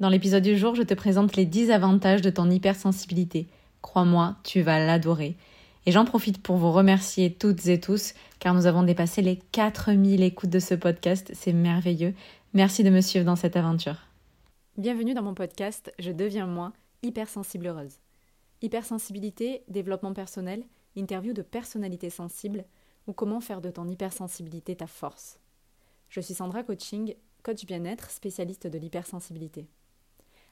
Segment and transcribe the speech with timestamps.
[0.00, 3.48] Dans l'épisode du jour, je te présente les 10 avantages de ton hypersensibilité.
[3.82, 5.36] Crois-moi, tu vas l'adorer.
[5.86, 10.22] Et j'en profite pour vous remercier toutes et tous, car nous avons dépassé les 4000
[10.22, 11.32] écoutes de ce podcast.
[11.34, 12.14] C'est merveilleux.
[12.54, 13.96] Merci de me suivre dans cette aventure.
[14.76, 16.72] Bienvenue dans mon podcast Je deviens moi,
[17.02, 17.98] hypersensible heureuse.
[18.62, 20.62] Hypersensibilité, développement personnel,
[20.94, 22.64] interview de personnalités sensibles
[23.08, 25.40] ou comment faire de ton hypersensibilité ta force.
[26.08, 29.66] Je suis Sandra Coaching, coach bien-être, spécialiste de l'hypersensibilité.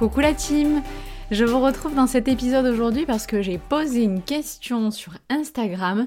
[0.00, 0.82] Coucou la team
[1.30, 6.06] Je vous retrouve dans cet épisode aujourd'hui parce que j'ai posé une question sur Instagram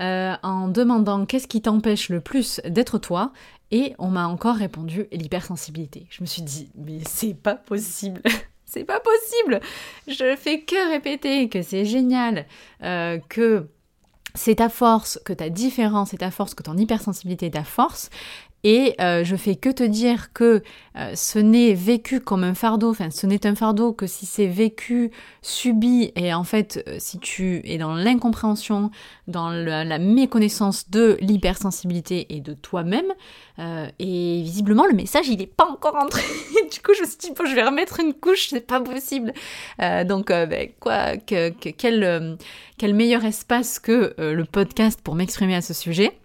[0.00, 3.32] euh, en demandant qu'est-ce qui t'empêche le plus d'être toi
[3.70, 6.06] et on m'a encore répondu l'hypersensibilité.
[6.08, 8.22] Je me suis dit mais c'est pas possible
[8.64, 9.60] C'est pas possible
[10.08, 12.46] Je fais que répéter que c'est génial,
[12.82, 13.68] euh, que
[14.34, 18.08] c'est ta force, que ta différence est ta force, que ton hypersensibilité est ta force.
[18.64, 20.62] Et euh, je fais que te dire que
[20.96, 24.46] euh, ce n'est vécu comme un fardeau, enfin ce n'est un fardeau que si c'est
[24.46, 25.10] vécu,
[25.42, 28.90] subi, et en fait euh, si tu es dans l'incompréhension,
[29.28, 33.12] dans la, méconnaissance de l'hypersensibilité et de toi-même,
[33.58, 36.22] et visiblement le message il n'est pas encore entré.
[36.72, 39.32] du coup je me suis dit je vais remettre une couche, c'est pas possible.
[40.06, 42.38] donc ben, quoi, que, quel,
[42.78, 46.18] quel meilleur espace que le podcast pour m'exprimer à ce sujet?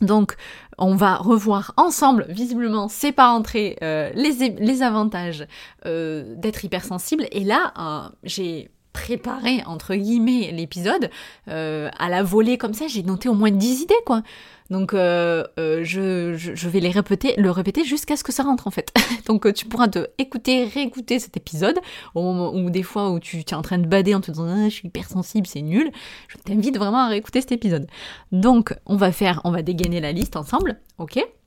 [0.00, 0.36] Donc,
[0.78, 5.46] on va revoir ensemble, visiblement, c'est pas entré, euh, les, les, avantages
[5.86, 7.26] euh, d'être hypersensible.
[7.32, 11.10] Et là, euh, j'ai préparé, entre guillemets, l'épisode
[11.46, 12.86] à la volée comme ça.
[12.88, 14.22] J'ai noté au moins 10 idées, quoi.
[14.70, 18.70] Donc euh, euh, je, vais les répéter, le répéter jusqu'à ce que ça rentre en
[18.70, 18.92] fait.
[19.26, 21.78] Donc euh, tu pourras te écouter, réécouter cet épisode
[22.14, 24.46] au moment où des fois où tu, es en train de bader en te disant
[24.48, 25.90] ah, je suis hypersensible, c'est nul.
[26.28, 27.86] Je t'invite vraiment à réécouter cet épisode.
[28.32, 31.18] Donc on va faire, on va dégainer la liste ensemble, ok?
[31.18, 31.37] euh,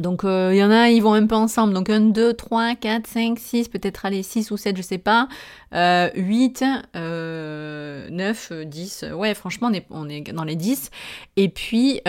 [0.00, 1.74] donc il euh, y en a, ils vont un peu ensemble.
[1.74, 5.28] Donc 1, 2, 3, 4, 5, 6, peut-être aller 6 ou 7, je sais pas.
[5.74, 6.64] Euh, 8,
[6.96, 9.06] euh, 9, 10.
[9.14, 10.90] Ouais, franchement, on est, on est dans les 10.
[11.36, 12.00] Et puis,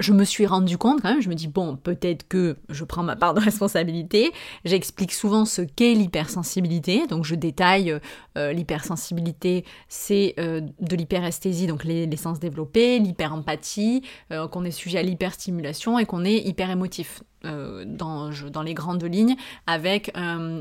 [0.00, 3.02] je me suis rendu compte quand même, je me dis, bon, peut-être que je prends
[3.02, 4.32] ma part de responsabilité.
[4.64, 7.06] J'explique souvent ce qu'est l'hypersensibilité.
[7.06, 8.00] Donc, je détaille
[8.38, 14.02] euh, l'hypersensibilité, c'est euh, de l'hyperesthésie, donc les, sens développés, l'hyperempathie,
[14.32, 17.22] euh, qu'on est sujet à l'hyperstimulation et qu'on est hyper émotif.
[17.42, 18.30] Dans,
[18.62, 19.34] les grandes lignes
[19.66, 20.60] avec un,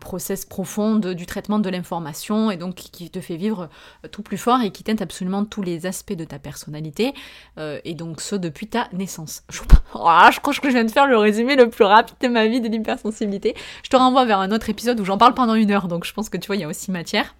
[0.00, 3.68] process profond du traitement de l'information et donc qui te fait vivre
[4.12, 7.12] tout plus fort et qui teinte absolument tous les aspects de ta personnalité
[7.92, 9.42] et donc ce depuis ta naissance.
[9.50, 9.60] Je,
[9.94, 12.46] oh, je crois que je viens de faire le résumé le plus rapide de ma
[12.46, 13.54] vie de l'hypersensibilité.
[13.84, 16.12] Je te renvoie vers un autre épisode où j'en parle pendant une heure donc je
[16.12, 17.34] pense que tu vois il y a aussi matière.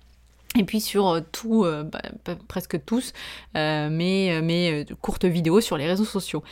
[0.59, 2.03] Et puis sur euh, tout, bah,
[2.47, 3.15] presque tous,
[3.55, 6.45] mes, mes courtes vidéos sur les réseaux sociaux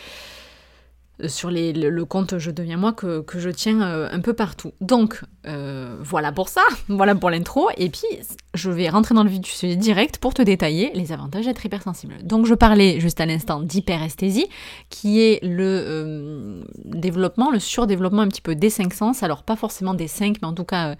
[1.29, 4.73] sur le, compte Je deviens moi que, je tiens euh, un peu partout.
[4.81, 7.69] Donc euh, voilà pour ça, voilà pour l'intro.
[7.77, 8.07] Et puis
[8.55, 11.65] je vais rentrer dans le vif du sujet direct pour te détailler les avantages d'être
[11.65, 12.17] hypersensible.
[12.23, 14.49] Donc je parlais juste à l'instant d'hyperesthésie,
[14.89, 19.23] qui est le euh, développement, le surdéveloppement un petit peu des cinq sens.
[19.23, 20.97] Alors pas forcément des cinq, mais en tout cas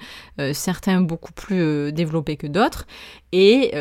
[0.53, 2.87] certains beaucoup plus développés que d'autres.
[3.33, 3.73] Et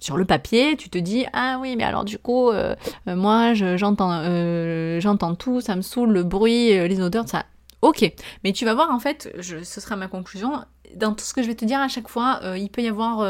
[0.00, 2.74] sur le papier, tu te dis ah oui mais alors du coup euh,
[3.06, 7.44] euh, moi j'entends euh, j'entends tout, ça me saoule le bruit, les odeurs, ça.
[7.82, 8.10] Ok,
[8.44, 10.52] mais tu vas voir en fait, ce sera ma conclusion.
[10.96, 13.24] Dans tout ce que je vais te dire à chaque fois, il peut y avoir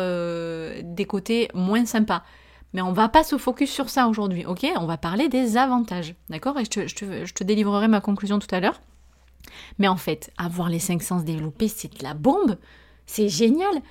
[0.83, 2.25] des côtés moins sympas.
[2.73, 4.67] Mais on va pas se focus sur ça aujourd'hui, ok?
[4.77, 6.59] On va parler des avantages, d'accord?
[6.59, 8.81] Et je te, je, te, je te délivrerai ma conclusion tout à l'heure.
[9.79, 12.59] Mais en fait, avoir les cinq sens développés, c'est de la bombe.
[13.07, 13.83] C'est génial.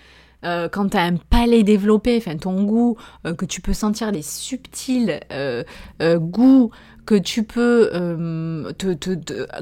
[0.46, 4.12] Euh, quand tu as un palais développé, enfin ton goût, euh, que tu peux sentir
[4.12, 5.64] les subtils euh,
[6.02, 6.72] goûts,
[7.06, 7.90] que tu peux,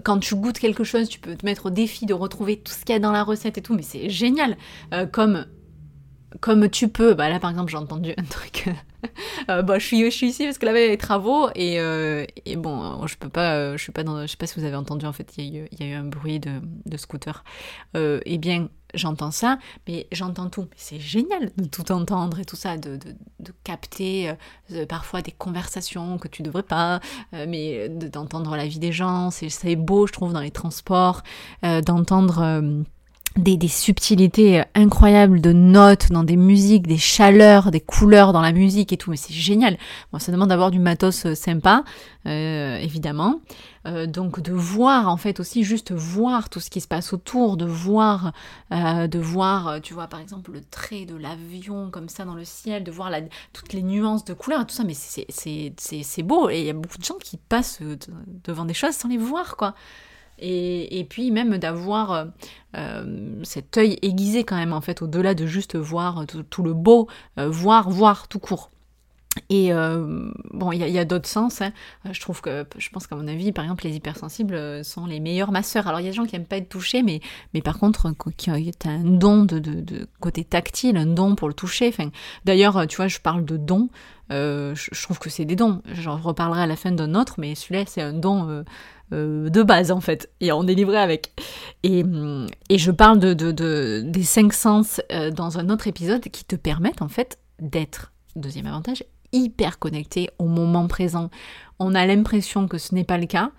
[0.03, 2.79] quand tu goûtes quelque chose, tu peux te mettre au défi de retrouver tout ce
[2.79, 4.57] qu'il y a dans la recette et tout, mais c'est génial.
[5.13, 5.45] comme
[6.39, 8.69] comme tu peux, bah là par exemple j'ai entendu un truc,
[9.49, 11.49] euh, bah, je, suis, je suis ici parce que là il y a les travaux
[11.55, 14.59] et, euh, et bon je peux pas, je suis pas dans, je sais pas si
[14.59, 16.61] vous avez entendu en fait il y a eu, y a eu un bruit de,
[16.85, 17.43] de scooter.
[17.95, 20.67] Euh, eh bien j'entends ça, mais j'entends tout.
[20.77, 24.33] C'est génial de tout entendre et tout ça, de, de, de capter
[24.87, 27.01] parfois des conversations que tu devrais pas,
[27.33, 31.21] mais d'entendre la vie des gens, c'est beau je trouve dans les transports,
[31.85, 32.85] d'entendre
[33.37, 38.93] des, subtilités incroyables de notes dans des musiques, des chaleurs, des couleurs dans la musique
[38.93, 39.77] et tout, mais c'est génial.
[40.11, 41.83] Bon, ça demande d'avoir du matos euh, sympa,
[42.25, 43.41] euh, évidemment.
[43.85, 47.55] Euh, donc de voir en fait aussi juste voir tout ce qui se passe autour,
[47.55, 48.33] de voir,
[48.71, 52.83] de voir, tu vois par exemple le trait de l'avion comme ça dans le ciel,
[52.83, 53.21] de voir la,
[53.53, 56.73] toutes les nuances de couleurs et tout ça, mais c'est beau et il y a
[56.73, 57.79] beaucoup de gens qui passent
[58.43, 59.73] devant des choses sans les voir quoi.
[60.39, 62.25] Et, puis même d'avoir euh,
[62.75, 67.07] euh, cet œil aiguisé quand même en fait au-delà de juste voir tout, le beau,
[67.39, 68.71] euh, voir, voir tout court.
[69.51, 69.69] Et
[70.51, 71.61] bon, il y a, d'autres sens.
[71.61, 71.71] Hein.
[72.11, 75.51] Je trouve que, je pense qu'à mon avis, par exemple, les hypersensibles sont les meilleurs
[75.51, 75.85] masseurs.
[75.87, 77.21] Alors il y a des gens qui aiment pas être touchés, mais,
[77.53, 78.55] mais par contre, qui ont
[78.85, 81.93] un don de, côté tactile, un don pour le toucher.
[82.45, 83.89] D'ailleurs, tu vois, je parle de don.
[84.31, 85.83] je, trouve que c'est des dons.
[85.93, 88.65] J'en reparlerai à la fin d'un autre, mais celui-là, c'est un don
[89.11, 91.31] de base en fait, et on est livré avec.
[91.83, 92.03] Et,
[92.69, 96.55] et je parle de, de, des cinq sens euh, dans un autre épisode qui te
[96.55, 101.29] permettent en fait d'être, deuxième avantage, hyper connecté au moment présent.
[101.79, 103.51] On a l'impression que ce n'est pas le cas.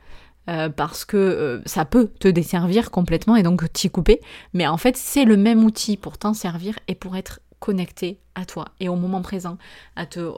[0.49, 4.23] Euh, parce que ça peut te desservir complètement et donc t'y couper.
[4.55, 8.47] Mais en fait, c'est le même outil pour t'en servir et pour être connecté à
[8.47, 9.59] toi et au moment présent,
[9.94, 10.33] à te,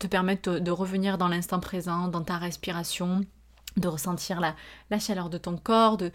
[0.00, 3.20] te permettre de revenir dans l'instant présent, dans ta respiration,
[3.76, 4.54] de ressentir la,
[4.90, 6.10] la, chaleur de ton corps, de,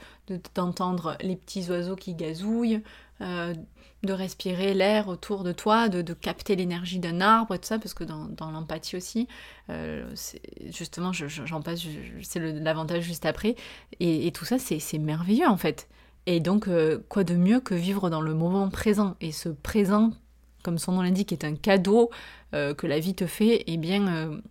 [0.56, 2.82] d'entendre les petits oiseaux qui gazouillent,
[3.22, 3.54] euh,
[4.04, 7.78] de respirer l'air autour de toi, de, de capter l'énergie d'un arbre et tout ça,
[7.78, 9.28] parce que dans, dans l'empathie aussi,
[9.70, 10.12] euh,
[10.72, 11.82] justement, j'en passe,
[12.24, 13.56] c'est l'avantage juste après,
[14.00, 15.88] et, et tout ça, c'est merveilleux en fait.
[16.26, 19.16] Et donc, euh, quoi de mieux que vivre dans le moment présent?
[19.22, 20.14] Et ce présent,
[20.64, 22.10] comme son nom l'indique, est un cadeau
[22.52, 24.42] que la vie te fait, et eh bien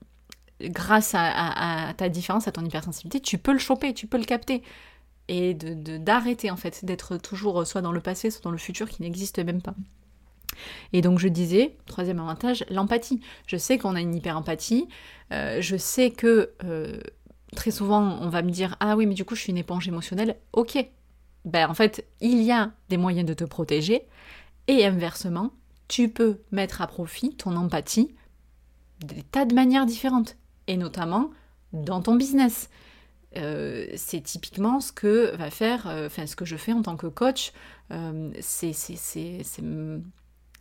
[0.62, 4.62] grâce à, ta différence, à ton hypersensibilité, tu peux le choper, tu peux le capter.
[5.28, 8.88] Et d'arrêter de, en fait, d'être toujours soit dans le passé, soit dans le futur
[8.88, 9.74] qui n'existe même pas.
[10.92, 13.20] Et donc je disais, troisième avantage, l'empathie.
[13.46, 14.88] Je sais qu'on a une hyper-empathie,
[15.32, 17.00] euh, je sais que euh,
[17.54, 19.86] très souvent on va me dire Ah oui, mais du coup je suis une éponge
[19.88, 20.36] émotionnelle.
[20.52, 20.84] Ok,
[21.44, 24.06] ben en fait, il y a des moyens de te protéger,
[24.66, 25.52] et inversement,
[25.88, 28.14] tu peux mettre à profit ton empathie
[29.00, 30.36] des tas de manières différentes
[30.70, 31.30] et notamment
[31.72, 32.70] dans ton business.
[33.36, 36.96] Euh, c'est typiquement ce que va faire, euh, enfin ce que je fais en tant
[36.96, 37.52] que coach.
[37.90, 38.72] Euh, c'est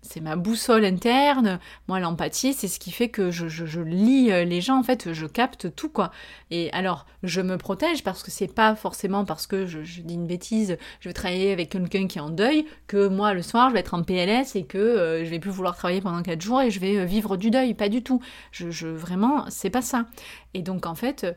[0.01, 1.59] c'est ma boussole interne.
[1.87, 5.13] Moi, l'empathie, c'est ce qui fait que je, je, lis euh, les gens, en fait,
[5.13, 6.11] je capte tout, quoi.
[6.51, 10.27] Et alors, je me protège parce que c'est pas forcément parce que je, dis une
[10.27, 13.73] bêtise, je vais travailler avec quelqu'un qui est en deuil, que moi, le soir, je
[13.73, 16.61] vais être en PLS et que euh, je vais plus vouloir travailler pendant 4 jours
[16.61, 17.73] et je vais euh, vivre du deuil.
[17.73, 18.21] Pas du tout.
[18.51, 20.05] Je, vraiment, c'est pas ça.
[20.53, 21.27] Et donc, en fait,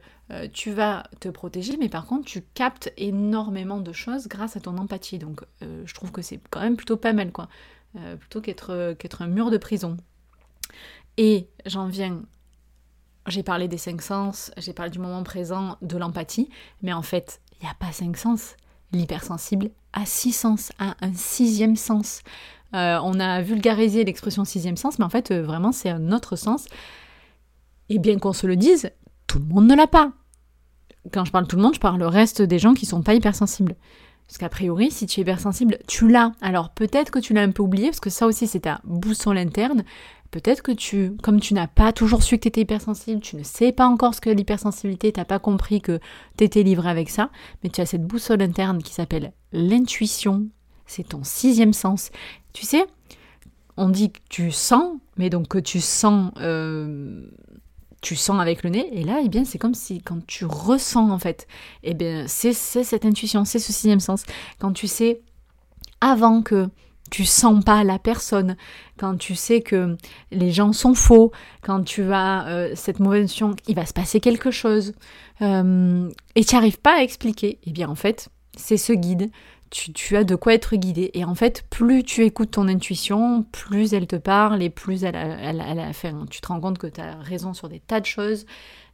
[0.54, 4.78] tu vas te protéger, mais par contre, tu captes énormément de choses grâce à ton
[4.78, 5.18] empathie.
[5.18, 7.48] Donc, je trouve que c'est quand même plutôt pas mal, quoi.
[7.96, 9.98] Euh, plutôt qu'être qu'être un mur de prison.
[11.18, 12.22] Et j'en viens,
[13.26, 16.48] j'ai parlé des cinq sens, j'ai parlé du moment présent, de l'empathie,
[16.80, 18.56] mais en fait, il n'y a pas cinq sens.
[18.92, 22.22] L'hypersensible a six sens, a un sixième sens.
[22.74, 26.36] Euh, on a vulgarisé l'expression sixième sens, mais en fait, euh, vraiment, c'est un autre
[26.36, 26.66] sens.
[27.90, 28.90] Et bien qu'on se le dise,
[29.26, 30.12] tout le monde ne l'a pas.
[31.12, 33.12] Quand je parle tout le monde, je parle le reste des gens qui sont pas
[33.12, 33.76] hypersensibles.
[34.32, 36.32] Parce qu'a priori, si tu es hypersensible, tu l'as.
[36.40, 39.36] Alors peut-être que tu l'as un peu oublié, parce que ça aussi c'est ta boussole
[39.36, 39.84] interne.
[40.30, 43.42] Peut-être que tu, comme tu n'as pas toujours su que tu étais hypersensible, tu ne
[43.42, 46.00] sais pas encore ce que l'hypersensibilité, tu n'as pas compris que
[46.38, 47.28] tu étais livré avec ça,
[47.62, 50.46] mais tu as cette boussole interne qui s'appelle l'intuition.
[50.86, 52.08] C'est ton sixième sens.
[52.54, 52.86] Tu sais,
[53.76, 57.26] on dit que tu sens, mais donc que tu sens euh,
[58.02, 61.10] tu sens avec le nez, et là, eh bien, c'est comme si quand tu ressens,
[61.10, 61.46] en fait,
[61.84, 64.24] eh bien, c'est cette intuition, c'est ce sixième sens.
[64.58, 65.22] Quand tu sais,
[66.00, 66.68] avant que
[67.12, 68.56] tu sens pas la personne,
[68.98, 69.96] quand tu sais que
[70.32, 71.30] les gens sont faux,
[71.62, 74.94] quand tu as euh, cette mauvaise intuition, il va se passer quelque chose,
[75.40, 79.30] euh, et tu n'arrives pas à expliquer, eh bien, en fait, c'est ce guide,
[79.72, 81.10] tu, as de quoi être guidé.
[81.14, 85.16] Et en fait, plus tu écoutes ton intuition, plus elle te parle et plus elle,
[85.16, 85.92] elle, elle.
[86.30, 88.44] Tu te rends compte que tu as raison sur des tas de choses.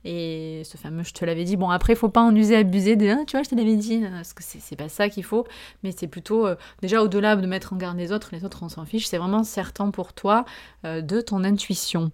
[0.04, 3.08] Et ce fameux je te l'avais dit, bon après faut pas en user abuser de
[3.08, 5.44] ah, tu vois je te l'avais dit, parce que c'est pas ça qu'il faut,
[5.82, 8.68] mais c'est plutôt euh, déjà au-delà de mettre en garde les autres, les autres on
[8.68, 10.44] s'en fiche, c'est vraiment certain pour toi
[10.85, 12.12] euh, de ton intuition.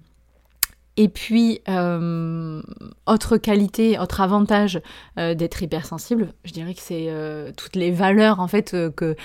[0.96, 2.62] Et puis, euh,
[3.06, 4.80] autre qualité, autre avantage
[5.16, 7.10] d'être hypersensible, je dirais que c'est
[7.56, 9.16] toutes les valeurs en fait que,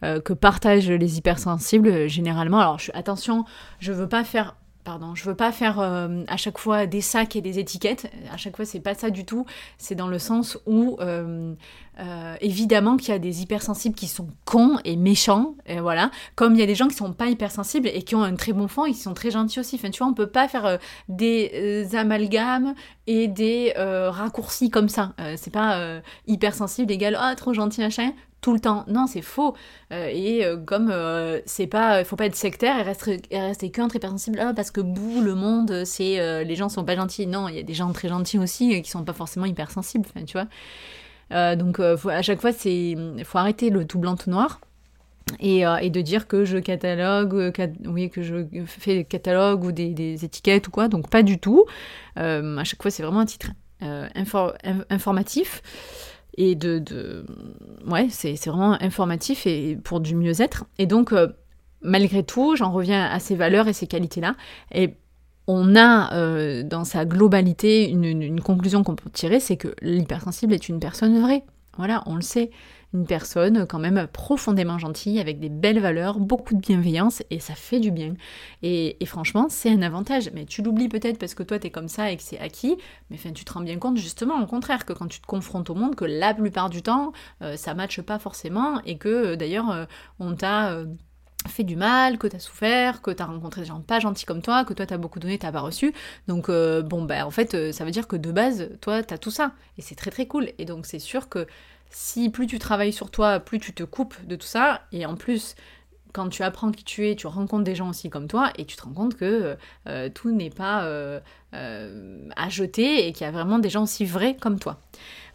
[0.00, 2.60] que partagent les hypersensibles généralement.
[2.60, 3.44] Alors je, attention,
[3.78, 4.56] je veux pas faire
[4.88, 8.10] pardon, je veux pas faire euh, à chaque fois des sacs et des étiquettes.
[8.32, 9.44] À chaque fois, c'est pas ça du tout.
[9.76, 11.52] C'est dans le sens où, euh,
[12.00, 16.10] euh, évidemment, qu'il y a des hypersensibles qui sont cons et méchants, et voilà.
[16.36, 18.54] Comme il y a des gens qui sont pas hypersensibles et qui ont un très
[18.54, 19.76] bon fond et qui sont très gentils aussi.
[19.76, 20.78] Enfin, tu vois, on peut pas faire
[21.10, 22.74] des amalgames
[23.06, 25.12] et des raccourcis comme ça.
[25.36, 28.84] c'est pas hypersensible égale ah trop gentil machin tout le temps.
[28.88, 29.54] Non, c'est faux.
[29.92, 33.70] Euh, et euh, comme euh, c'est pas, faut pas être sectaire et rester, et rester
[33.70, 37.26] qu'un très sensible ah, parce que bout le monde, c'est les gens sont pas gentils.
[37.26, 40.06] Non, il y a des gens très gentils aussi qui sont pas forcément hypersensibles.
[40.26, 41.56] Tu vois.
[41.56, 44.60] donc à chaque fois, c'est faut arrêter le tout blanc tout noir.
[45.40, 47.52] Et, de dire que je catalogue,
[47.86, 51.38] oui, que je fais des catalogues ou des, des, étiquettes ou quoi, donc pas du
[51.38, 51.66] tout.
[52.16, 53.50] à chaque fois, c'est vraiment un titre
[54.90, 55.62] informatif
[56.38, 57.26] et de, de...
[57.86, 60.64] ouais c'est vraiment informatif et pour du mieux-être.
[60.78, 61.28] Et donc euh,
[61.82, 64.34] malgré tout j'en reviens à ces valeurs et ces qualités là
[64.72, 64.94] et
[65.46, 70.68] on a euh, dans sa globalité une conclusion qu'on peut tirer c'est que l'hypersensible est
[70.68, 71.42] une personne vraie.
[71.76, 72.50] Voilà on le sait
[72.94, 77.54] une personne quand même profondément gentille, avec des belles valeurs, beaucoup de bienveillance, et ça
[77.54, 78.14] fait du bien.
[78.62, 80.30] Et, franchement, c'est un avantage.
[80.34, 82.76] Mais tu l'oublies peut-être parce que toi, t'es comme ça et que c'est acquis,
[83.10, 85.70] mais enfin, tu te rends bien compte justement, au contraire, que quand tu te confrontes
[85.70, 89.08] au monde, que la plupart du temps, ça euh, ça matche pas forcément, et que
[89.08, 89.84] euh, d'ailleurs, euh,
[90.20, 90.78] on t'a
[91.46, 94.64] fait du mal, que t'as souffert, que t'as rencontré des gens pas gentils comme toi,
[94.64, 95.92] que toi t'as beaucoup donné, t'as pas reçu.
[96.26, 99.52] Donc bon ben en fait ça veut dire que de base toi t'as tout ça
[99.78, 100.50] et c'est très très cool.
[100.58, 101.46] Et donc c'est sûr que
[101.90, 105.16] si plus tu travailles sur toi, plus tu te coupes de tout ça, et en
[105.16, 105.54] plus,
[106.12, 108.76] quand tu apprends qui tu es, tu rencontres des gens aussi comme toi, et tu
[108.76, 111.20] te rends compte que euh, tout n'est pas euh,
[111.54, 114.80] euh, à jeter, et qu'il y a vraiment des gens aussi vrais comme toi.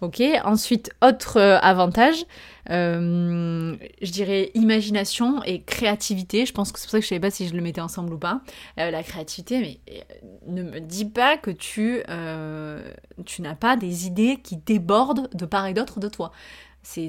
[0.01, 2.25] Ok, ensuite, autre avantage,
[2.69, 6.45] euh, je dirais imagination et créativité.
[6.45, 8.13] Je pense que c'est pour ça que je savais pas si je le mettais ensemble
[8.13, 8.41] ou pas.
[8.79, 10.01] Euh, la créativité, mais euh,
[10.47, 12.03] ne me dis pas que tu,
[13.25, 16.31] tu n'as pas des idées qui débordent de part et d'autre de toi.
[16.81, 17.07] C'est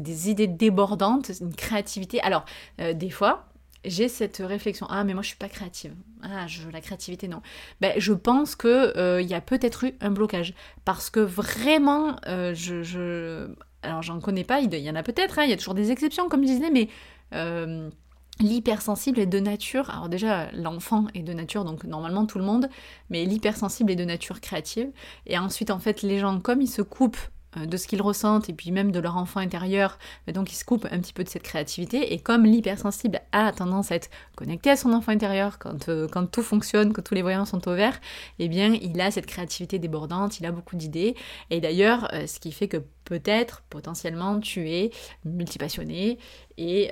[0.00, 2.20] des idées débordantes, une créativité.
[2.20, 2.44] Alors,
[2.78, 3.47] des fois,
[3.84, 5.94] j'ai cette réflexion ah mais moi je suis pas créative.
[6.22, 7.42] Ah je, la créativité non.
[7.80, 10.54] Ben je pense que il y a peut-être eu un blocage.
[10.84, 13.48] Parce que vraiment je, je,
[13.82, 15.90] alors j'en connais pas, il y en a peut-être, hein, il y a toujours des
[15.90, 16.88] exceptions comme je disais, mais
[17.34, 17.90] euh,
[18.40, 22.68] l'hypersensible est de nature, alors déjà l'enfant est de nature, donc normalement tout le monde,
[23.10, 24.90] mais l'hypersensible est de nature créative,
[25.26, 28.48] et ensuite en fait les gens comme ils se coupent euh, de ce qu'ils ressentent
[28.48, 31.24] et puis même de leur enfant intérieur, euh, donc ils se coupent un petit peu
[31.24, 32.12] de cette créativité.
[32.12, 36.26] Et comme l'hypersensible a tendance à être connecté à son enfant intérieur quand, euh, quand
[36.26, 38.00] tout fonctionne, quand tous les voyants sont au vert,
[38.38, 41.14] eh bien il a cette créativité débordante, il a beaucoup d'idées.
[41.50, 44.90] Et d'ailleurs, ce qui fait que peut-être, potentiellement, tu es
[45.24, 46.18] multipassionné
[46.58, 46.90] et,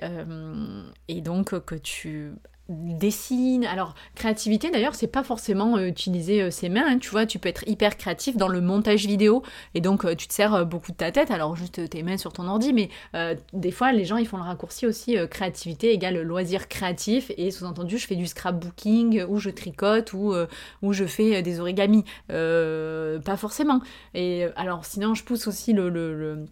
[1.09, 2.33] et donc que tu
[2.69, 3.65] dessine.
[3.65, 6.85] Alors, créativité d'ailleurs, c'est pas forcément euh, utiliser euh, ses mains.
[6.87, 6.99] Hein.
[6.99, 9.43] tu vois, tu peux être hyper créatif dans le montage vidéo
[9.75, 12.33] et donc euh, tu te sers beaucoup de ta tête, alors juste tes mains sur
[12.33, 12.91] ton ordi, mais
[13.53, 17.99] des fois les gens ils font le raccourci aussi créativité égale loisir créatif et sous-entendu
[17.99, 20.35] je fais du scrapbooking ou je tricote ou,
[20.83, 22.05] ou je fais des origamis.
[22.29, 23.81] pas forcément.
[24.15, 26.47] Et alors, sinon, je pousse aussi le le,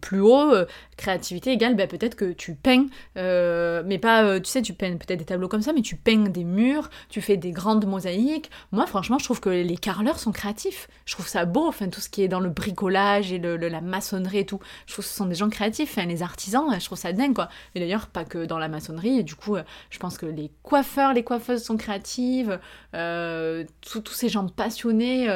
[0.00, 0.66] plus haut, euh,
[0.96, 4.96] créativité égale, bah, peut-être que tu peins, euh, mais pas, euh, tu sais, tu peins
[4.96, 8.50] peut-être des tableaux comme ça, mais tu peins des murs, tu fais des grandes mosaïques.
[8.72, 10.88] Moi, franchement, je trouve que les carreleurs sont créatifs.
[11.04, 13.80] Je trouve ça beau, enfin, tout ce qui est dans le bricolage et le, la
[13.80, 14.60] maçonnerie et tout.
[14.86, 17.34] Je trouve que ce sont des gens créatifs, enfin, les artisans, je trouve ça dingue,
[17.34, 17.48] quoi.
[17.74, 19.56] Et d'ailleurs, pas que dans la maçonnerie, du coup,
[19.90, 22.58] je pense que les coiffeurs, les coiffeuses sont créatives,
[22.92, 25.26] tous ces gens passionnés,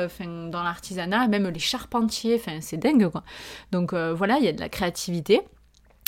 [0.51, 3.25] dans l'artisanat, même les charpentiers, enfin, c'est dingue, quoi.
[3.73, 5.43] Donc, donc euh, voilà, il y a de la créativité.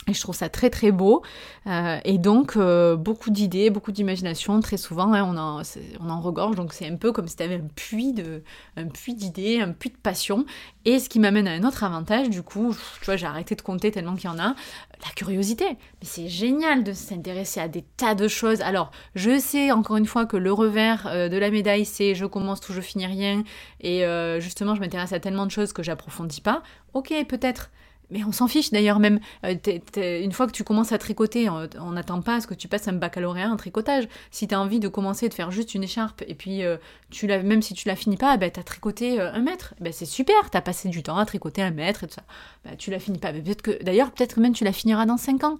[0.08, 1.22] Et je trouve ça très très beau.
[1.68, 4.58] Euh, et donc, euh, beaucoup d'idées, beaucoup d'imagination.
[4.58, 5.62] Très souvent, hein, on, en,
[6.00, 6.56] on en regorge.
[6.56, 10.44] Donc, c'est un peu comme si tu avais un puits, d'idées, un puits de passion.
[10.84, 13.62] Et ce qui m'amène à un autre avantage, du coup, tu vois, j'ai arrêté de
[13.62, 14.56] compter tellement qu'il y en a.
[15.04, 15.66] La curiosité.
[15.66, 18.60] Mais c'est génial de s'intéresser à des tas de choses.
[18.60, 22.60] Alors, je sais encore une fois que le revers de la médaille, c'est je commence
[22.60, 23.44] tout, je finis rien.
[23.80, 24.04] Et
[24.40, 26.62] justement, je m'intéresse à tellement de choses que j'approfondis pas.
[26.94, 27.70] Ok, peut-être.
[28.12, 29.18] Mais on s'en fiche d'ailleurs même.
[29.44, 29.54] Euh,
[29.96, 32.86] une fois que tu commences à tricoter, on n'attend pas à ce que tu passes
[32.86, 34.08] un baccalauréat en tricotage.
[34.30, 36.76] Si tu as envie de commencer de faire juste une écharpe, et puis euh,
[37.10, 39.74] tu même si tu la finis pas, bah, tu as tricoté un mètre.
[39.80, 42.22] Bah, c'est super, tu as passé du temps à tricoter un mètre et tout ça.
[42.64, 43.32] Bah, tu la finis pas.
[43.32, 45.58] que, d'ailleurs, peut-être même tu la finiras dans 5 ans.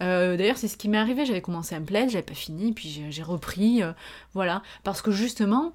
[0.00, 1.26] D'ailleurs, c'est ce qui m'est arrivé.
[1.26, 3.82] J'avais commencé un plaid, j'avais pas fini, puis j'ai repris.
[4.34, 4.62] voilà.
[4.82, 5.74] Parce que justement,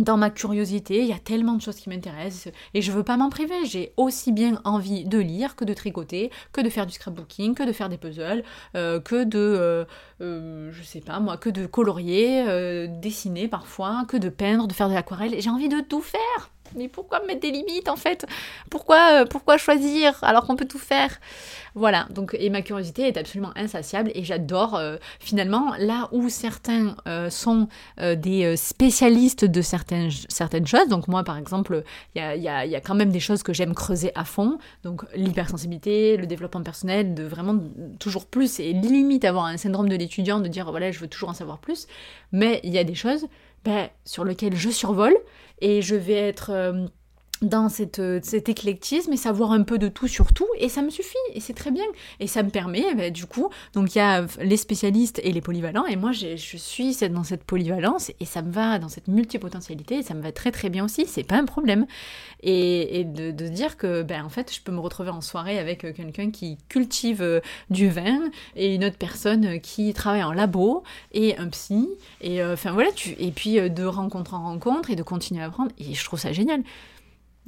[0.00, 3.16] dans ma curiosité, il y a tellement de choses qui m'intéressent et je veux pas
[3.16, 3.66] m'en priver.
[3.66, 7.62] J'ai aussi bien envie de lire que de tricoter, que de faire du scrapbooking, que
[7.62, 8.42] de faire des puzzles,
[8.74, 9.84] euh, que de, euh,
[10.22, 14.88] euh, je sais pas moi, que de colorier, dessiner parfois, que de peindre, de faire
[14.88, 15.34] de l'aquarelle.
[15.38, 16.50] J'ai envie de tout faire.
[16.76, 18.26] Mais pourquoi mettre des limites en fait?
[18.70, 21.18] Pourquoi, pourquoi choisir alors qu'on peut tout faire?
[21.74, 26.96] Voilà, donc et ma curiosité est absolument insatiable et j'adore euh, finalement là où certains
[27.06, 27.68] euh, sont
[28.00, 30.88] euh, des spécialistes de certaines, certaines choses.
[30.88, 31.84] Donc moi par exemple,
[32.14, 34.58] il y a, y, y a, quand même des choses que j'aime creuser à fond.
[34.82, 37.56] Donc l'hypersensibilité, le développement personnel, de vraiment
[37.98, 41.28] toujours plus et limite avoir un syndrome de l'étudiant de dire voilà je veux toujours
[41.28, 41.86] en savoir plus.
[42.32, 43.26] Mais il y a des choses
[43.64, 45.16] ben, sur lesquelles je survole
[45.60, 46.50] et je vais être
[47.42, 50.82] dans cette, euh, cet éclectisme et savoir un peu de tout sur tout et ça
[50.82, 51.84] me suffit et c'est très bien.
[52.18, 55.32] Et ça me permet eh ben, du coup donc il y a les spécialistes et
[55.32, 59.08] les polyvalents et moi je suis dans cette polyvalence et ça me va dans cette
[59.08, 61.86] multipotentialité et ça me va très très bien aussi c'est pas un problème.
[62.42, 65.84] Et, de, de, dire que ben en fait je peux me retrouver en soirée avec
[65.84, 70.82] euh, quelqu'un qui cultive euh, du vin et une autre personne qui travaille en labo
[71.12, 71.88] et un psy
[72.20, 75.94] et enfin voilà et puis de rencontre en rencontre et de continuer à apprendre et
[75.94, 76.62] je trouve ça génial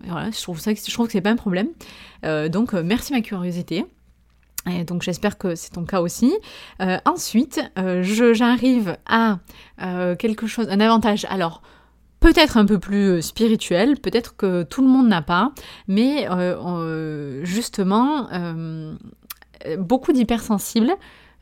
[0.04, 1.68] je trouve, ça, je trouve que c'est pas un problème.
[2.25, 3.85] Euh, donc, euh, merci ma curiosité.
[4.87, 6.32] Donc j'espère que c'est ton cas aussi.
[6.80, 9.38] Euh, ensuite, j'arrive à
[10.21, 11.26] quelque chose, un avantage.
[11.30, 11.62] Alors,
[12.21, 15.50] peut-être un peu plus spirituel, peut-être que tout le monde n'a pas,
[15.88, 16.28] mais
[17.42, 18.28] justement,
[19.78, 20.92] beaucoup d'hypersensibles,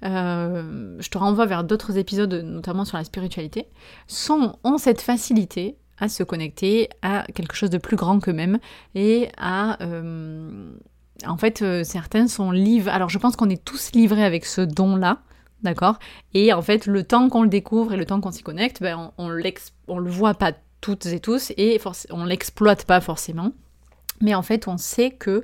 [0.02, 3.68] je te renvoie vers d'autres épisodes, notamment sur la spiritualité,
[4.06, 8.58] sont, ont cette facilité à se connecter à quelque chose de plus grand qu'eux-mêmes
[8.94, 9.82] et à...
[9.82, 10.72] Euh,
[11.26, 12.90] en fait, euh, certains sont livrés.
[12.90, 15.18] Alors, je pense qu'on est tous livrés avec ce don-là,
[15.62, 15.98] d'accord?
[16.32, 19.12] Et en fait, le temps qu'on le découvre et le temps qu'on s'y connecte, ben,
[19.18, 19.26] on,
[19.88, 21.78] on, le voit pas toutes et tous et
[22.10, 23.52] on l'exploite pas forcément.
[24.22, 25.42] Mais en fait, on sait que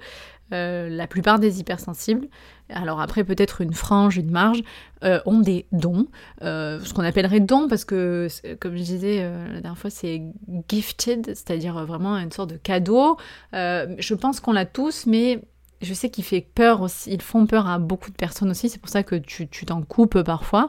[0.53, 2.29] euh, la plupart des hypersensibles,
[2.71, 4.63] alors après peut-être une frange, une marge,
[5.05, 6.07] euh, ont des dons,
[6.43, 8.29] euh, ce qu'on appellerait dons parce que,
[8.61, 10.23] comme je disais la dernière fois, c'est
[10.69, 13.17] gifted, c'est-à-dire vraiment une sorte de cadeau.
[13.53, 15.43] je pense qu'on l'a tous, mais
[15.83, 18.81] je sais qu'il fait peur aussi, ils font peur à beaucoup de personnes aussi, c'est
[18.81, 20.69] pour ça que tu t'en coupes parfois.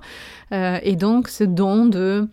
[0.52, 2.28] et donc ce don de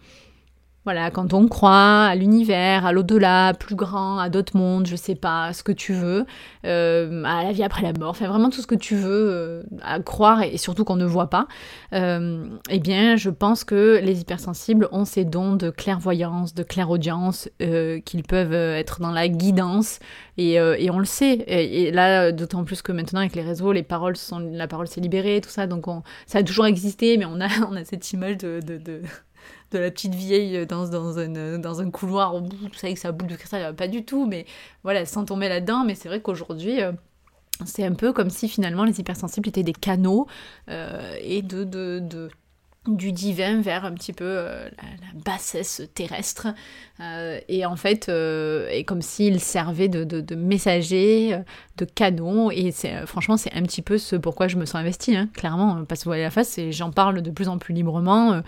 [0.84, 5.14] voilà, quand on croit à l'univers, à l'au-delà, plus grand, à d'autres mondes, je sais
[5.14, 6.26] pas, ce que tu veux,
[6.66, 9.62] euh, à la vie après la mort, enfin vraiment tout ce que tu veux euh,
[9.82, 11.46] à croire et, surtout qu'on ne voit pas,
[11.94, 17.48] euh, eh bien je pense que les hypersensibles ont ces dons de clairvoyance, de clairaudience,
[17.58, 20.00] qu'ils peuvent être dans la guidance
[20.36, 21.44] et, on le sait.
[21.46, 25.00] Et, là, d'autant plus que maintenant avec les réseaux, les paroles sont, la parole s'est
[25.00, 25.86] libérée, tout ça, donc
[26.26, 29.02] ça a toujours existé, mais on a, on a cette image de de
[29.72, 33.74] la petite vieille dans, dans, un, couloir au bout, ça avec sa boule de cristal,
[33.74, 34.46] pas du tout, mais
[34.82, 35.84] voilà, sans tomber là-dedans.
[35.84, 36.92] Mais c'est vrai qu'aujourd'hui, euh,
[37.64, 40.26] c'est un peu comme si finalement les hypersensibles étaient des canaux
[40.68, 42.30] euh, et de, de, de
[42.86, 46.48] du divin vers un petit peu euh, la, bassesse terrestre.
[47.00, 51.36] Euh, et en fait euh, et comme s'il servait de, de, messager
[51.76, 52.70] de canon et
[53.04, 55.84] franchement c'est un petit peu ce pourquoi je me sens investie hein, clairement.
[55.84, 58.42] Que vous voyez la face et j'en parle de plus en plus librement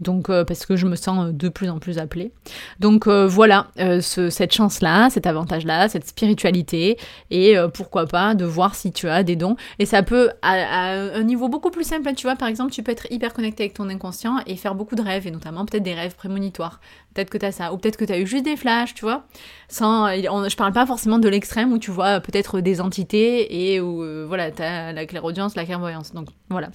[0.00, 2.32] donc parce que je me sens de plus en plus appelée.
[2.80, 6.98] Donc voilà ce, cette chance là cet avantage là cette spiritualité.
[7.30, 9.56] Et pourquoi pas de voir si tu as des dons.
[9.78, 12.72] Et ça peut à, à un niveau beaucoup plus simple hein, tu vois par exemple
[12.72, 15.64] tu peux être hyper connecté avec ton inconscient et faire beaucoup de rêves, et notamment
[15.64, 16.80] peut-être des rêves prémonitoires.
[17.14, 19.04] Peut-être que tu as ça, ou peut-être que tu as eu juste des flashs, tu
[19.04, 19.24] vois.
[19.68, 24.02] Sans, je parle pas forcément de l'extrême où tu vois peut-être des entités et où
[24.02, 26.12] euh, voilà, tu as la clairaudience, la clairvoyance.
[26.12, 26.70] Donc voilà.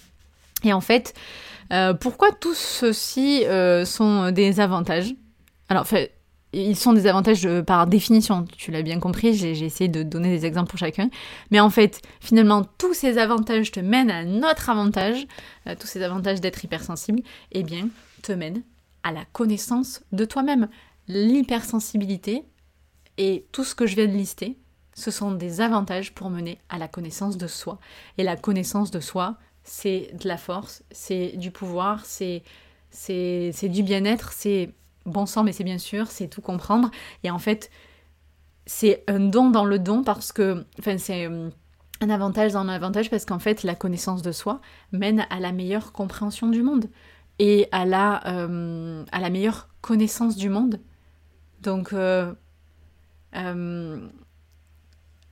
[0.64, 1.14] Et en fait,
[1.72, 5.14] euh, pourquoi tous ceux-ci euh, sont des avantages?
[5.70, 6.17] Alors, fait,
[6.54, 10.46] ils sont des avantages par définition, tu l'as bien compris, j'ai essayé de donner des
[10.46, 11.10] exemples pour chacun.
[11.52, 15.28] Mais en fait, finalement, tous ces avantages te mènent à un autre avantage,
[15.68, 17.90] euh, tous ces avantages d'être hypersensible, eh bien,
[18.24, 18.64] te mènent
[19.04, 20.70] à la connaissance de toi-même.
[21.08, 22.44] L'hypersensibilité
[23.18, 24.58] et tout ce que je viens de lister,
[24.94, 27.78] ce sont des avantages pour mener à la connaissance de soi.
[28.18, 32.42] Et la connaissance de soi, c'est de la force, c'est du pouvoir, c'est
[33.64, 34.72] du bien-être, c'est
[35.08, 36.92] bon sang, mais c'est bien sûr, c'est tout comprendre.
[37.24, 37.72] Et en fait,
[38.66, 41.28] c'est un don dans le don parce que, enfin, c'est,
[42.02, 45.52] un avantage dans un avantage parce qu'en fait, la connaissance de soi mène à la
[45.52, 46.90] meilleure compréhension du monde
[47.40, 50.80] et à la, euh, à la meilleure connaissance du monde.
[51.62, 52.34] Donc, euh,
[53.36, 54.08] euh,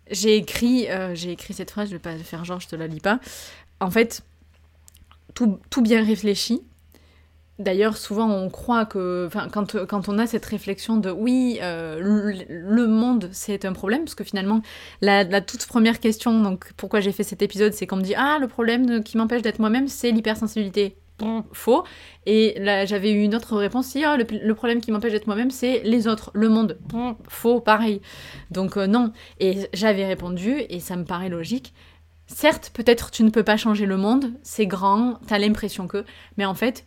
[0.09, 2.99] j'ai écrit, j'ai écrit cette phrase, je vais pas faire genre, je te la lis
[2.99, 3.19] pas.
[3.79, 4.23] En fait,
[5.33, 6.61] tout, tout bien réfléchi,
[7.57, 12.33] D'ailleurs, souvent on croit que, enfin, quand, quand, on a cette réflexion de oui, euh,
[12.49, 14.61] le, monde c'est un problème, parce que finalement,
[15.01, 18.39] la, toute première question, donc pourquoi j'ai fait cet épisode, c'est qu'on me dit ah,
[18.41, 20.97] le problème qui m'empêche d'être moi-même, c'est l'hypersensibilité.
[21.53, 21.85] Faux.
[22.25, 25.49] Et là, j'avais eu une autre réponse, si ah, le, problème qui m'empêche d'être moi-même,
[25.49, 26.77] c'est les autres, le monde.
[27.29, 28.01] Faux, pareil.
[28.51, 29.13] Donc euh, non.
[29.39, 31.73] Et j'avais répondu, et ça me paraît logique.
[32.27, 36.03] Certes, peut-être tu ne peux pas changer le monde, c'est grand, t'as l'impression que,
[36.37, 36.85] mais en fait,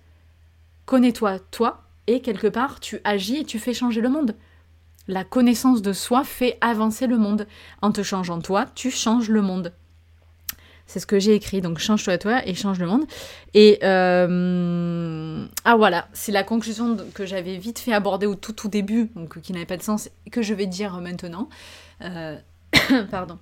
[0.89, 4.35] connais-toi toi et quelque part tu agis et tu fais changer le monde.
[5.07, 7.47] La connaissance de soi fait avancer le monde.
[7.83, 9.75] En te changeant toi, tu changes le monde.
[10.87, 13.05] C'est ce que j'ai écrit, donc change-toi toi et change le monde.
[13.53, 18.69] Et euh, ah voilà, c'est la conclusion que j'avais vite fait aborder au tout tout
[18.69, 21.51] début, donc qui n'avait pas de sens, que je vais dire maintenant.
[22.03, 22.39] Euh,
[23.11, 23.39] pardon.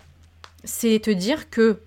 [0.65, 1.79] C'est te dire que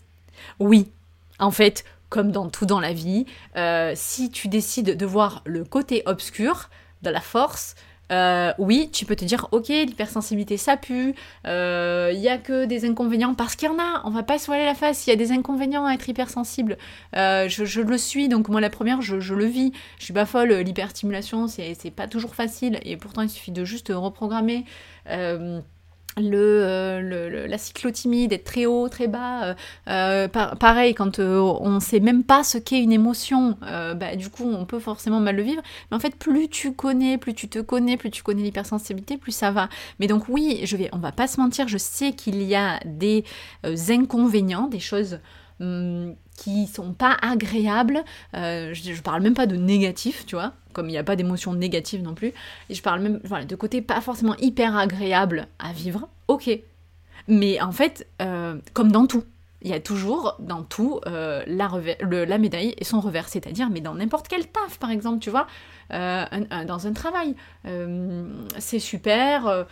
[0.59, 0.89] oui,
[1.37, 5.63] en fait, comme dans tout dans la vie, euh, si tu décides de voir le
[5.63, 6.69] côté obscur
[7.01, 7.75] de la force,
[8.11, 11.13] euh, oui, tu peux te dire, ok, l'hypersensibilité ça pue,
[11.45, 14.39] il euh, y a que des inconvénients, parce qu'il y en a, on va pas
[14.39, 16.77] se voiler la face, il y a des inconvénients à être hypersensible.
[17.13, 19.71] Je, le suis, donc moi la première, je, je le vis.
[19.99, 23.91] Je suis pas folle, l'hyperstimulation, c'est pas toujours facile, et pourtant il suffit de juste
[23.95, 24.65] reprogrammer.
[26.17, 29.43] Euh, le, la cyclotimie, d'être très haut, très bas.
[29.43, 29.53] Euh,
[29.87, 34.65] euh, pareil, quand on sait même pas ce qu'est une émotion, bah, du coup, on
[34.65, 35.61] peut forcément mal le vivre.
[35.91, 39.31] Mais en fait, plus tu connais, plus tu te connais, plus tu connais l'hypersensibilité, plus
[39.31, 39.69] ça va.
[39.99, 42.79] Mais donc oui, je vais, on va pas se mentir, je sais qu'il y a
[42.85, 43.23] des
[43.89, 45.19] inconvénients, des choses
[45.59, 48.03] hum, qui sont pas agréables.
[48.33, 51.53] je, je parle même pas de négatif, tu vois comme il n'y a pas d'émotion
[51.53, 52.33] négative non plus.
[52.69, 56.49] Et je parle même voilà, de côté pas forcément hyper agréable à vivre, ok.
[57.27, 59.23] Mais en fait, euh, comme dans tout,
[59.61, 63.93] il y a toujours dans tout euh, la, médaille et son revers, c'est-à-dire, mais dans
[63.93, 65.47] n'importe quel taf, par exemple, tu vois,
[65.91, 66.23] euh,
[66.65, 67.35] dans un travail,
[68.57, 69.65] c'est super.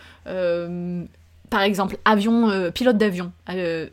[1.49, 3.31] Par exemple, avion, pilote d'avion,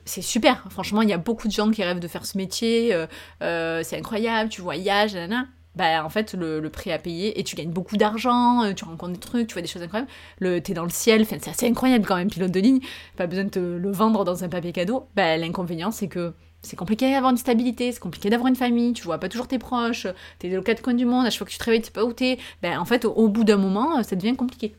[0.05, 0.65] c'est super.
[0.71, 2.95] Franchement, il y a beaucoup de gens qui rêvent de faire ce métier.
[3.41, 7.71] c'est incroyable, tu voyages, nanana bah en fait le, prix à payer et tu gagnes
[7.71, 10.11] beaucoup d'argent, euh, tu rencontres des trucs, tu vois des choses incroyables.
[10.39, 12.81] Le t'es dans le ciel, c'est incroyable quand même pilote de ligne,
[13.17, 15.07] pas besoin de te le vendre dans un papier cadeau.
[15.17, 19.03] Bah l'inconvénient c'est que c'est compliqué d'avoir une stabilité, c'est compliqué d'avoir une famille, tu
[19.03, 20.07] vois pas toujours tes proches,
[20.39, 21.93] t'es des quatre coins du monde, à chaque fois que tu te réveilles, tu sais
[21.93, 22.39] pas où t'es.
[22.63, 24.75] Ben en fait au, bout d'un moment ça devient compliqué.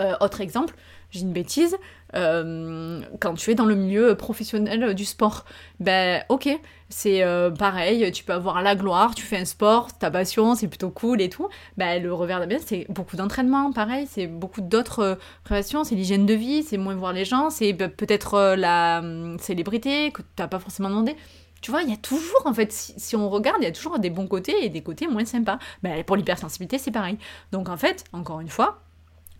[0.00, 0.74] Euh, autre exemple,
[1.10, 1.76] j'ai une bêtise,
[2.14, 5.44] euh, quand tu es dans le milieu professionnel du sport,
[5.80, 6.48] ben ok,
[6.88, 10.68] c'est euh, pareil, tu peux avoir la gloire, tu fais un sport, ta passion, c'est
[10.68, 11.48] plutôt cool et tout.
[11.76, 15.94] Ben le revers de bien, c'est beaucoup d'entraînement, pareil, c'est beaucoup d'autres euh, préventions, c'est
[15.94, 20.28] l'hygiène de vie, c'est moins voir les gens, c'est peut-être la hum, célébrité que tu
[20.38, 21.16] n'as pas forcément demandé.
[21.60, 23.98] Tu vois, il y a toujours, en fait, si, on regarde, il y a toujours
[23.98, 25.58] des bons côtés et des côtés moins sympas.
[25.82, 27.18] Ben, pour l'hypersensibilité, c'est pareil.
[27.50, 28.82] Donc en fait, encore une fois,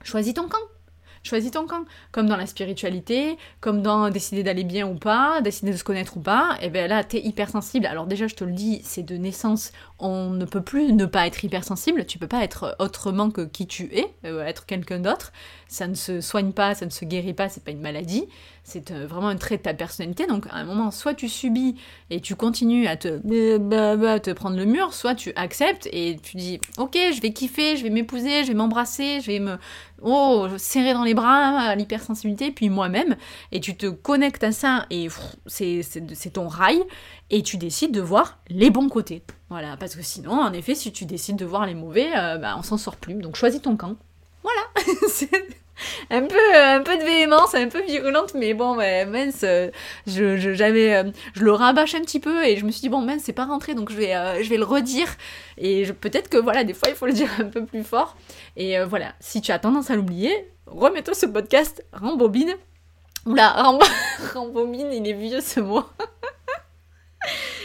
[0.02, 0.58] choisis ton camp
[1.22, 1.84] choisis ton camp.
[2.12, 6.16] Comme dans la spiritualité, comme dans décider d'aller bien ou pas, décider de se connaître
[6.16, 7.86] ou pas, et bien là, t'es hypersensible.
[7.86, 11.26] Alors déjà, je te le dis, c'est de naissance, on ne peut plus ne pas
[11.26, 15.32] être hypersensible, tu peux pas être autrement que qui tu es, euh, être quelqu'un d'autre.
[15.68, 18.26] Ça ne se soigne pas, ça ne se guérit pas, c'est pas une maladie
[18.68, 20.26] c'est euh, vraiment un trait de ta personnalité.
[20.26, 21.76] Donc à un moment, soit tu subis
[22.10, 26.60] et tu continues à te, te prendre le mur, soit tu acceptes et tu dis
[26.76, 29.56] ok, je vais kiffer, je vais m'épouser, je vais m'embrasser, je vais me
[30.02, 33.16] oh, serrer dans les bras l'hypersensibilité, puis moi-même,
[33.52, 35.08] et tu te connectes à ça et
[35.46, 36.82] c'est ton rail
[37.30, 39.22] et tu décides de voir les bons côtés.
[39.50, 42.56] Voilà, parce que sinon, en effet, si tu décides de voir les mauvais, euh, bah,
[42.58, 43.14] on s'en sort plus.
[43.14, 43.96] Donc choisis ton camp.
[44.42, 44.62] Voilà.
[46.10, 49.70] un peu, un peu de véhémence, un peu violente, mais bon, ouais, mince, euh,
[50.06, 52.88] je, je, j'avais, euh, je le rabâche un petit peu et je me suis dit,
[52.88, 55.08] bon, mince, c'est pas rentré, donc je vais, euh, je vais le redire.
[55.56, 58.16] Et peut-être que, voilà, des fois, il faut le dire un peu plus fort.
[58.56, 62.54] Et voilà, si tu as tendance à l'oublier, remets-toi ce podcast, rembobine.
[63.26, 63.74] Oula,
[64.34, 65.84] rembobine, il est vieux ce mot.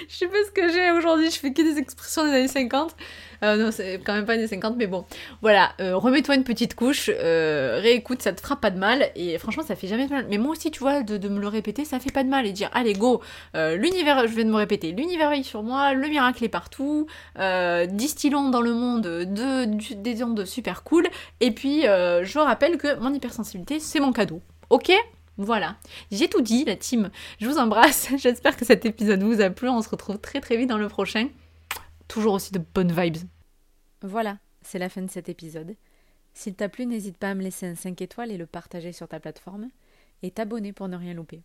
[0.10, 2.96] je sais pas ce que j'ai aujourd'hui, je fais que des expressions des années 50.
[3.44, 5.06] Euh, non, c'est quand même pas des 50, mais bon.
[5.42, 9.10] Voilà, euh, remets-toi une petite couche, euh, réécoute, ça te fera pas de mal.
[9.16, 10.26] Et franchement, ça fait jamais de mal.
[10.30, 12.46] Mais moi aussi, tu vois, de, me le répéter, ça fait pas de mal.
[12.46, 13.22] Et dire, allez, go,
[13.54, 17.08] l'univers, je vais de me répéter, l'univers veille sur moi, le miracle est partout,
[17.90, 21.08] distillons dans le monde de, des ondes super cool.
[21.42, 24.42] Et puis, je rappelle que mon hypersensibilité, c'est mon cadeau.
[24.70, 24.92] Ok?
[25.38, 25.78] Voilà,
[26.12, 27.10] j'ai tout dit, la team.
[27.40, 28.10] Je vous embrasse.
[28.18, 29.68] J'espère que cet épisode vous a plu.
[29.70, 31.30] On se retrouve très très vite dans le prochain.
[32.08, 33.18] Toujours aussi de bonnes vibes.
[34.02, 35.76] Voilà, c'est la fin de cet épisode.
[36.34, 39.08] S'il t'a plu, n'hésite pas à me laisser un 5 étoiles et le partager sur
[39.08, 39.70] ta plateforme.
[40.22, 41.42] Et t'abonner pour ne rien louper.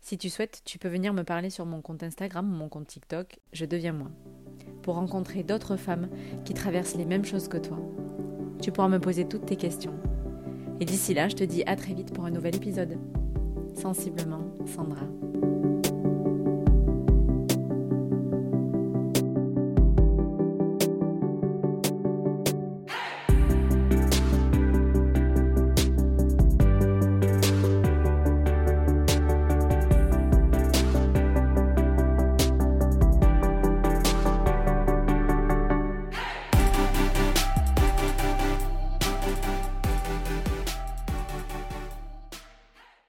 [0.00, 2.86] Si tu souhaites, tu peux venir me parler sur mon compte Instagram ou mon compte
[2.86, 4.10] TikTok, je deviens moi,
[4.82, 6.08] pour rencontrer d'autres femmes
[6.44, 7.78] qui traversent les mêmes choses que toi.
[8.62, 9.94] Tu pourras me poser toutes tes questions.
[10.80, 12.98] Et d'ici là, je te dis à très vite pour un nouvel épisode.
[13.74, 15.06] Sensiblement, Sandra.